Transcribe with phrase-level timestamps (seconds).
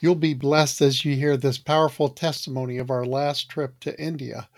[0.00, 4.48] You'll be blessed as you hear this powerful testimony of our last trip to India.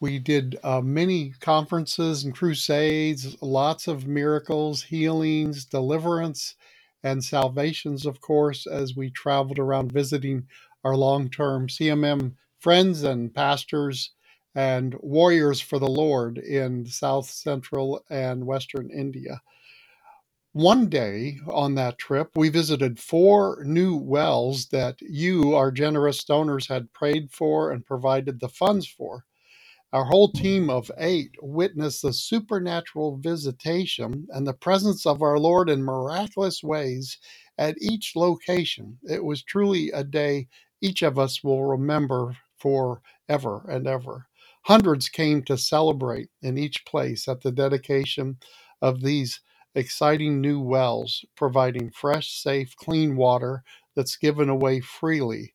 [0.00, 6.54] We did uh, many conferences and crusades, lots of miracles, healings, deliverance,
[7.02, 10.46] and salvations, of course, as we traveled around visiting
[10.84, 14.10] our long term CMM friends and pastors
[14.54, 19.40] and warriors for the Lord in South Central and Western India.
[20.54, 26.68] One day on that trip, we visited four new wells that you, our generous donors,
[26.68, 29.24] had prayed for and provided the funds for.
[29.92, 35.68] Our whole team of eight witnessed the supernatural visitation and the presence of our Lord
[35.68, 37.18] in miraculous ways
[37.58, 38.96] at each location.
[39.10, 40.46] It was truly a day
[40.80, 44.28] each of us will remember forever and ever.
[44.62, 48.38] Hundreds came to celebrate in each place at the dedication
[48.80, 49.40] of these
[49.74, 53.64] exciting new wells, providing fresh, safe, clean water
[53.96, 55.54] that's given away freely.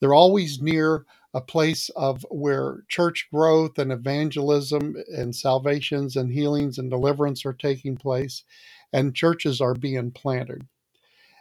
[0.00, 6.78] They're always near a place of where church growth and evangelism and salvations and healings
[6.78, 8.44] and deliverance are taking place
[8.92, 10.62] and churches are being planted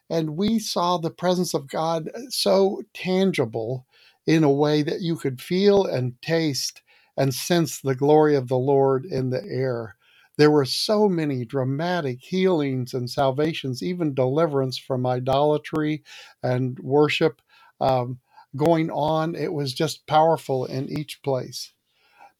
[0.09, 3.87] and we saw the presence of god so tangible
[4.27, 6.83] in a way that you could feel and taste
[7.17, 9.97] and sense the glory of the lord in the air
[10.37, 16.03] there were so many dramatic healings and salvations even deliverance from idolatry
[16.43, 17.41] and worship
[17.81, 18.19] um,
[18.55, 19.35] going on.
[19.35, 21.73] It was just powerful in each place.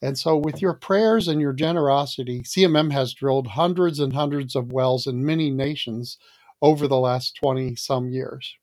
[0.02, 4.72] And so, with your prayers and your generosity, CMM has drilled hundreds and hundreds of
[4.74, 6.18] wells in many nations
[6.62, 8.56] over the last 20 some years.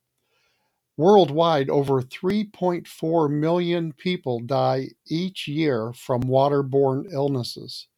[0.96, 7.88] Worldwide, over 3.4 million people die each year from waterborne illnesses.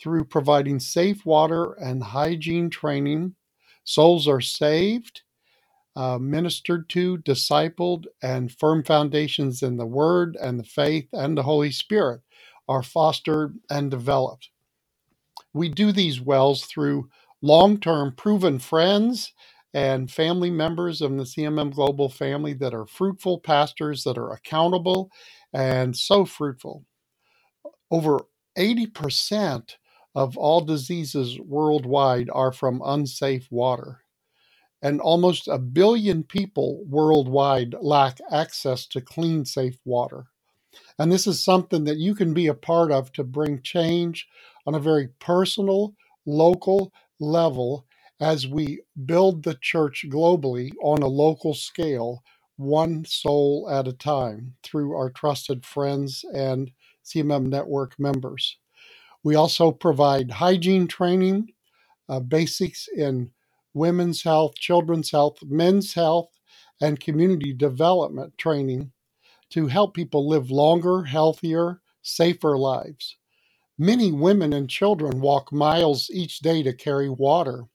[0.00, 3.34] Through providing safe water and hygiene training,
[3.84, 5.12] souls are saved
[5.94, 11.42] uh, ministered to, discipled, and firm foundations in the Word and the faith and the
[11.42, 12.20] Holy Spirit
[12.68, 14.50] are fostered and developed.
[15.54, 17.10] We do these wells through
[17.42, 19.32] long term proven friends
[19.74, 25.10] and family members of the CMM Global family that are fruitful pastors that are accountable
[25.52, 26.84] and so fruitful.
[27.90, 28.20] Over
[28.58, 29.76] 80%
[30.14, 34.00] of all diseases worldwide are from unsafe water
[34.82, 40.26] and almost a billion people worldwide lack access to clean, safe water.
[40.98, 44.26] And this is something that you can be a part of to bring change
[44.66, 45.94] on a very personal,
[46.26, 47.86] local level
[48.20, 52.22] as we build the church globally on a local scale,
[52.56, 56.70] one soul at a time, through our trusted friends and
[57.04, 58.58] CMM network members.
[59.24, 61.52] We also provide hygiene training,
[62.08, 63.30] uh, basics in
[63.74, 66.30] women's health, children's health, men's health,
[66.80, 68.92] and community development training
[69.50, 73.16] to help people live longer, healthier, safer lives.
[73.78, 77.66] Many women and children walk miles each day to carry water.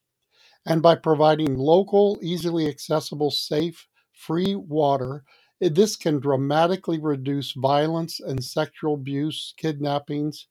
[0.65, 5.23] And by providing local, easily accessible, safe, free water,
[5.59, 10.47] this can dramatically reduce violence and sexual abuse, kidnappings,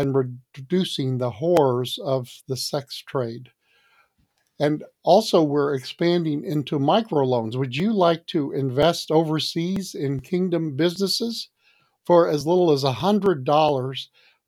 [0.00, 3.50] and reducing the horrors of the sex trade.
[4.60, 7.56] And also, we're expanding into microloans.
[7.56, 11.48] Would you like to invest overseas in kingdom businesses?
[12.04, 14.06] For as little as $100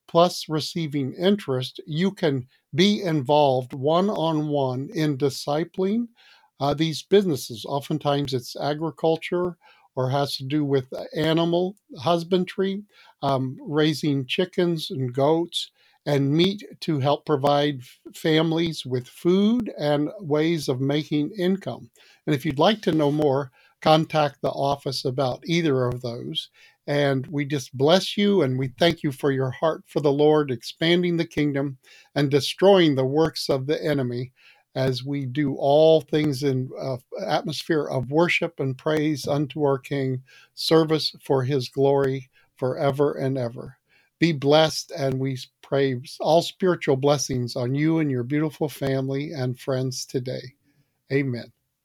[0.08, 6.08] plus receiving interest, you can be involved one on one in discipling
[6.58, 7.64] uh, these businesses.
[7.64, 9.56] Oftentimes, it's agriculture
[9.96, 10.86] or has to do with
[11.16, 12.82] animal husbandry,
[13.22, 15.70] um, raising chickens and goats
[16.06, 17.82] and meat to help provide
[18.14, 21.90] families with food and ways of making income.
[22.26, 23.50] And if you'd like to know more,
[23.82, 26.50] contact the office about either of those.
[26.86, 30.50] And we just bless you and we thank you for your heart for the Lord,
[30.50, 31.78] expanding the kingdom
[32.14, 34.32] and destroying the works of the enemy
[34.74, 40.22] as we do all things in uh, atmosphere of worship and praise unto our King,
[40.54, 43.76] service for his glory forever and ever.
[44.18, 49.58] Be blessed, and we pray all spiritual blessings on you and your beautiful family and
[49.58, 50.54] friends today.
[51.12, 51.52] Amen.